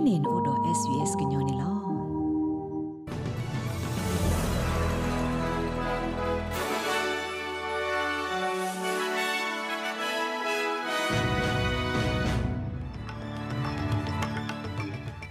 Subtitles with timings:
[0.00, 1.49] kainin odo svs gnyone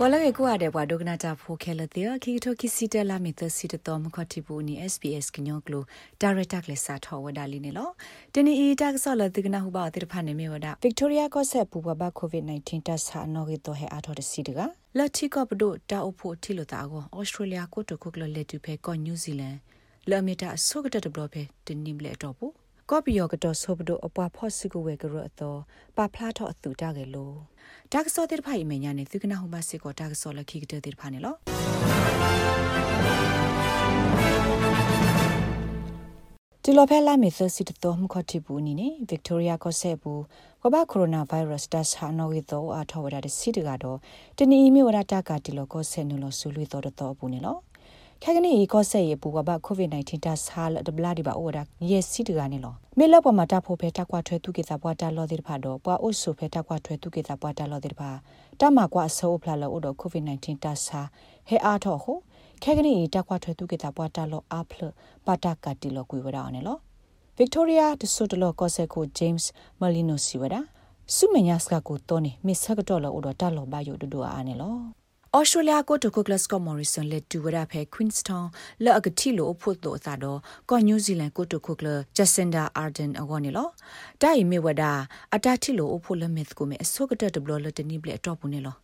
[0.00, 5.84] ဝလကေကွာတဲ့ဘွာဒုကနာတာဖိုခဲလတဲ့ခီတိုခီစီတလာမီသစီတတော်မခတိပူနီ SPS ကညောကလို
[6.20, 7.90] ဒါရက်တာကလစာထောဝဒါလီနေလော
[8.34, 14.60] တနီအီတက်ဆောလတိကနာဟုပါတိဖာနေမြေဝဒါဗစ်တိုးရီယာကောဆက်ပူဘဘကိုဗစ် -19 တက်ဆာနော်ဂီတိုဟဲအာထော်တစီတက
[14.98, 19.56] လက်တီကောပဒိုတာအဖို့တီလိုတာကိုဩစတြေးလျကိုတိုခုကလလက်တူဖဲကောနယူးဇီလန်
[20.10, 22.46] လာမီတာဆုကတတဘလဖဲတနိမလေတော့ပူ
[22.90, 25.58] ကောပီယောကတော့ဆိုဘဒိုအပွားဖော့စကူဝဲကရအတော်
[25.96, 27.36] ပါဖလားတော့အသူတာကဲလို့
[27.92, 31.36] ဒါကစောတဲ့ဖိုင်မညာနေသူကနာဟိုမစစ်ကိုဒါကစောလခိကတဲ့ဖာနေလို့
[36.62, 40.22] ဒီလိုဖဲလာမီသစီတတော်မှုခတိဘူးနီနေဗစ်တိုးရီယာကိုဆက်ဘူး
[40.62, 43.98] ကဘာကိုရိုနာဗိုင်းရပ်စ်တက်ဟာနော်ဝီတော့အထောဝရတဲ့စီတကတော့
[44.38, 47.60] တနီအီမီဝရတာကဒီလိုကိုဆက်နူလို့ဆူလွေတော့တော့ဘူးနေလို့
[48.22, 58.10] ခက်ကနီကောဆက်ရပူကဘကိုဗစ် -19 တဆာလဒဘလာဒီဘာအိုဒါယေစီတကနေလောမေလပမတာဖိုဖေတာကွာထွဲသူကေတာပွားတာလောဒီဖာတော့ပွာအိုဆုဖေတာကွာထွဲသူကေတာပွားတာလောဒီဖာ
[58.60, 61.00] တမကွာဆောဖလာလောအိုတော့ကိုဗစ် -19 တဆာ
[61.48, 62.18] ဟဲအားတော့ဟို
[62.62, 64.82] ခက်ကနီတာကွာထွဲသူကေတာပွားတာလောအာဖလ
[65.26, 66.80] ပါတာကတီလောကွေဝရအောင်နော်
[67.38, 69.44] Victoria de Sotolo Koseko James
[69.80, 70.60] Molino Siwada
[71.14, 74.74] စုမညာစကကိုတောနေမစ်ဆကတော့လောအိုတော့တာလောဘာယိုဒူဒူအာနေလော
[75.36, 78.50] ဩစတြေးလျကိုတိုကိုကလစ်ကောမော်ရီဆန်လက်တူဝရဖဲကွင်းစတောင်း
[78.84, 80.38] လက်အကတိလိုအဖို့တော့သာတော့
[80.70, 83.68] ကောနယူးဇီလန်ကိုတိုကိုကလဂျက်စင်ဒါအာဒန်အဝနီလော
[84.22, 84.92] တိုင်မေဝဒါ
[85.34, 88.76] အတတိလိုအဖို့လက်မစ်ကိုမေအစောကတတဘလလတနိဘလက်တော့ဘူးနေလော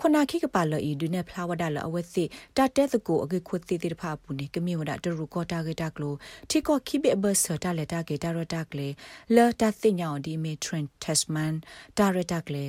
[0.00, 2.24] ခနာခိကပါလဤဒုနေဖလာဝဒါလအဝစီ
[2.56, 6.14] တတဲသကိုအကေခွတိတိဖာပူနေကမီဝဒါတရူကောတာဂေတာကလို
[6.50, 8.88] တီကောခိဘေဘဆတာလက်တာဂေတာရတာကလေ
[9.34, 11.54] လာတာသိညာဒီမီထရင်တက်မန်
[11.98, 12.64] တာရတာကလေ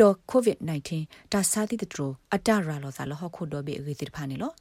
[0.00, 0.58] ဒေါ်ကိုဗစ်
[0.96, 2.00] -19 တာစာတိတထရ
[2.34, 4.52] အတရာလောသာလဟခုဒိုဘေအကေတိဖာနေလော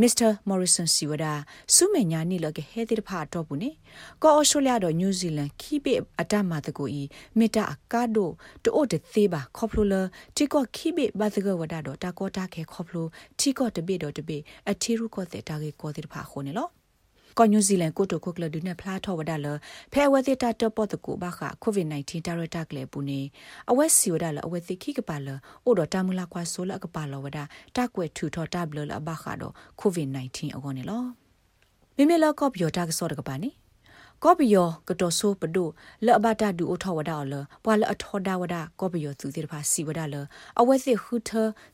[0.00, 1.32] မစ္စတာမော်ရီဆန်စီဝဒါ
[1.74, 3.70] စုမညာနီလကဟဲတိဖာတော့ဘူးနေ
[4.22, 7.02] ကောအော်စတြေးလျတော့နယူးဇီလန်ခိပိအတမတကူဤ
[7.38, 8.30] မီတာအကာဒို
[8.64, 10.00] တိုတသေးပါခေါပလိုလာ
[10.36, 13.06] တီကောခိပိဘတ်ကဝဒါတော့တာကောတာခဲခေါပလို
[13.40, 14.36] တီကောတပိတော့တပိ
[14.70, 16.68] အထီရုကောတဲ့တာကေကောတိဖာခိုနေလော
[17.40, 19.46] ကောနယူးဇီလန်ကိုတိုကိုကလဒုနေဖလားထောဝဒါလ
[19.92, 23.20] ဖဲဝဲတိတာတပတ်တကူဘာခကိုဗစ် -19 တာရတာကလေပူနေ
[23.70, 25.28] အဝက်စီဝဒါလအဝက်တိခိကပါလ
[25.64, 27.44] အိုဒတာမူလာကွာဆိုလကပါလဝဒါ
[27.76, 31.02] တာကွဲထူထောတာဘလလဘာခါတော့ကိုဗစ် -19 အကောနေလော
[31.96, 33.50] မိမိလောက်ကော့ပီယိုတာကစောတကပါနေ
[34.24, 35.64] ကောပီယောကတော်ဆိုပဒု
[36.06, 37.34] လအဘတာဒူအထောဝဒါလ
[37.64, 40.16] ပွာလအထောဒါဝဒါကောပီယောသူတိဖာစီဝဒါလ
[40.60, 41.30] အဝဲစစ်ဟူထ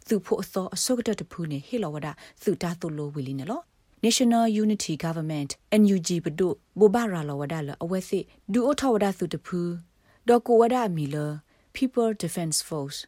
[0.09, 2.13] သူဖို့အစောအစုကတတဖူးနေဟေလဝဒါ
[2.43, 3.65] သူတာတုလိုဝီလီနော်
[4.05, 6.49] National Unity Government NUG ဘဒု
[6.79, 9.61] ဘောဘာရာလဝဒါလအဝဲစစ်ဒူအထဝဒါသုတဖူ
[10.29, 11.17] ဒေါ်ကိုဝဒါမီလ
[11.77, 12.99] People Defense Force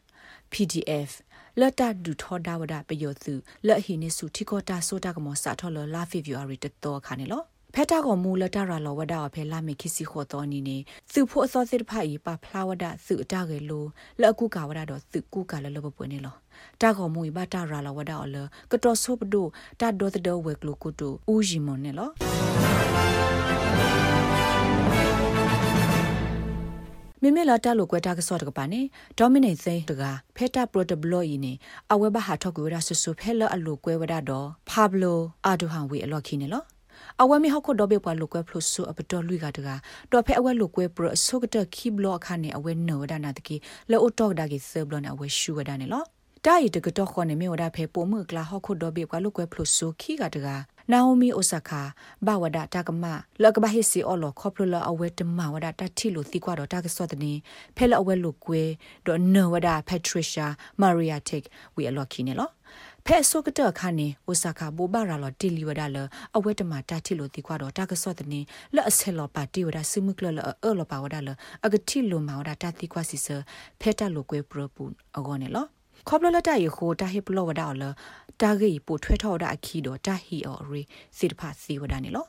[0.51, 1.11] PDF
[1.59, 3.33] လတ်တဒူထောဒါဝဒါပယောသူ
[3.67, 10.77] လက်ဟိနေစုထိကောတာဆိုတာကမောစာထော်လလာဖေဗူအာရီတတော်ခါနေလောဖက်တာကမူလတရာလောဝဒါဖဲလာမေခိစီခေါ်တော်နီနေ
[11.11, 13.87] သူဖို့အစောစစ်ဖိုင်ပါဖလာဝဒါသူအတကယ်လို့
[14.21, 16.35] လက်ကူကဝဒါတော့သူကူကလည်းလဘပွင့်နေလော
[16.81, 18.35] တာကမူဘတာရာလောဝဒါအလ
[18.71, 19.47] ကတော်ဆိုပဒို
[19.79, 22.09] တာဒေါ်တဲ့ဝဲကလိုကုတူဦးဂျီမွန်နေလော
[27.23, 28.81] မိမလာတလို့ကွဲတာကစော့တကပါနေ
[29.17, 30.03] ဒေါမီနိတ်သိတက
[30.35, 31.53] ဖက်တာပရိုတဘလော့ဤနေ
[31.91, 36.63] အဝဲဘဟာထောက်ကွေရဆဆဖဲလအလိုကွဲဝဒတော့ဖာဘလိုအာဒူဟန်ဝေအလော့ခီနေလော
[37.21, 39.69] အဝဲမီဟခုဒဘေပွားလုကွဲဖလို့ဆူအပတော်လူကတက
[40.11, 43.55] တော့ဖဲအဝဲလုကွဲပရဆုကတခိဘလော့ခါနေအဝဲနော်ဒနာတကီ
[43.91, 46.03] လောတော့ဒါကီဆဘလော့နေအဝဲရှူဝဒနေလော
[46.45, 50.47] တာရီတကတော့ခေါနေမြေဝဒဖဲပုံမှုကလာဟခုဒဘေပွားလုကွဲဖလို့ဆူခိကတက
[50.91, 51.81] နာအိုမီအိုဆာခာ
[52.25, 53.05] ဘဝဒတာကမ
[53.43, 57.33] လကဘဟီစီအော်လောခေါပလလအဝဲတမဝဒတတိလိုသီကွာတော့တာကစောတနေ
[57.75, 58.61] ဖဲလအဝဲလုကွဲ
[59.05, 60.45] တော့နော်ဝဒပက်ထရီရှာ
[60.81, 61.43] မာရီယာတစ်
[61.75, 62.49] ဝီအလော်ခီနေလော
[63.05, 65.97] ဖဲဆိုကတခါနေအိုဆာခာဘူဘာရာလော်တီလီဝဒါလ
[66.35, 68.39] အဝဲတမတာတိလိုတီကွာတော့တာကစောတနေ
[68.75, 71.29] လက်အဆဲလော်ပါတီဝဒါစမှုကလလအော်လော်ပါဝဒါလ
[71.65, 73.27] အကတိလိုမာဝဒါတာတီကွာစီဆ
[73.81, 74.83] ဖဲတလိုကွဲပရပူ
[75.17, 75.67] အကောနေလော
[76.07, 77.83] ခေါပလလတရခိုတာဟိပလောဝဒါလ
[78.41, 80.81] တာဂေပိုထွဲထော်တာအခီတော့တာဟီအော်ရီ
[81.17, 82.25] စစ်ဖာစီဝဒါနေလော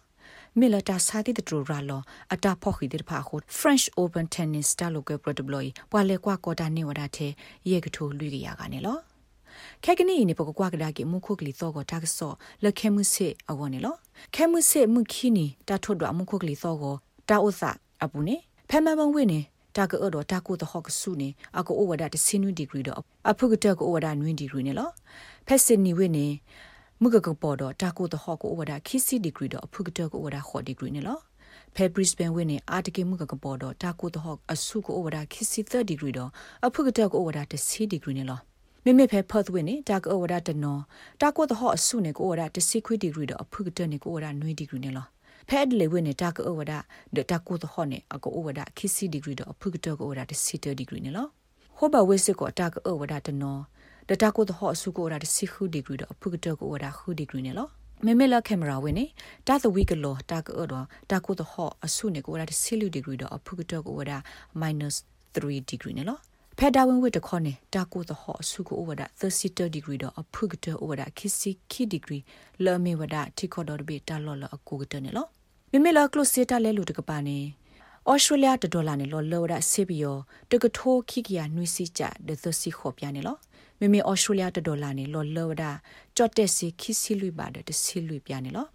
[0.58, 2.02] မီလတာစာတိတထရလော
[2.32, 7.32] အတာဖော့ခီတဲ့ဖာခု French Open Tennis တာလိုကပရတဘလီပွာလေကွာကောတာနေဝဒါတဲ့
[7.70, 8.98] ရေကထိုလူကြီးရကနေလော
[9.84, 12.32] ခဲကနီနေပကကွာကဒါကိမုခုကလီသောကိုတာကဆော
[12.64, 13.94] လခဲမှုစေအဝနေလော
[14.34, 16.94] ခဲမှုစေမှုခီနီတာထွတ်တော့မုခုကလီသောကို
[17.28, 17.62] တာဥစ
[18.02, 18.36] အပူနေ
[18.70, 19.40] ဖဲမဘုံဝင်းနေ
[19.76, 21.28] တာကောတော့တာကိုတဟော့ကဆုနေ
[21.58, 22.98] အကိုဝဒတစင်းနွီဒီဂရီတော့
[23.30, 24.90] အဖုကတကိုဝဒနွီဒီဂရီနေလော
[25.46, 26.26] ဖက်စင်နီဝင်းနေ
[27.02, 31.18] မုကကပေါ်တော့တာကိုတဟော့ကိုဝဒခီစီဒီဂရီတော့အဖုကတကိုဝဒခေါ်ဒီဂရီနေလော
[31.74, 36.30] ဖဲဘရစ်ဘန်ဝင်းနေအာတကေမှုကကပေါ်တော့တာကိုတဟော့အဆုကိုဝဒခီစီ30ဒီဂရီတော့
[36.66, 38.38] အဖုကတကိုဝဒတစီဒီဂရီနေလော
[38.84, 40.82] မေမေဖဲဖတ်ဝင်းနေတာကောဝဒတနော်
[41.20, 45.06] တာကိုတဟော့အဆုနေကိုဝဒတစီခွီဒီဂရီတော့အဖုကတနေကိုဝဒနွေဒီဂရီနေလော
[45.48, 46.72] ဖဲဒလေဝင်းနေတာကောဝဒ
[47.16, 51.26] ဒတာကိုတဟော့နေအကိုဝဒခီစီဒီဂရီတော့အဖုကတကိုဝဒတစီတဒီဂရီနေလော
[51.78, 53.62] ဟောဘဝစ်စကိုတာကောဝဒတနော်
[54.08, 57.68] ဒတာကိုတဟော့အဆုကိုဝဒတစီခုဒီဂရီတော့အဖုကတကိုဝဒခုဒီဂရီနေလော
[58.04, 59.06] မေမေလာကင်မရာဝင်နေ
[59.46, 64.12] တာသဝီကလောတာကောတော့တာကိုတဟော့အဆုနေကိုဝဒတစီလူဒီဂရီတော့အဖုကတကိုဝဒ
[64.60, 66.18] -3 degree နေလော
[66.62, 72.22] ဖက်ဒါဝင်ဝစ်တခေါနေတာကိုသဟောဆုကို over 30 degree တော့အဖုကတ over ခီစီခီ degree
[72.64, 75.26] လော်မေဝဒတီခေါ်တော့ဘေတာလော်လအကူကတနေလော
[75.70, 77.38] မိမိလောကလုစီတာလဲလူတကပါနေ
[78.10, 80.18] ဩစတြေးလျတဒေါ်လာနေလော်လော်ဒါဆေဘီယော
[80.50, 83.36] တကထိုးခိကီယာနွီစီချဒသစီခေါ်ပြနေလော
[83.80, 85.70] မိမိဩစတြေးလျတဒေါ်လာနေလော်လော်ဒါ
[86.16, 88.66] ကြော့တက်စီခိစီလွိပါတဲ့စီလွိပြနေလော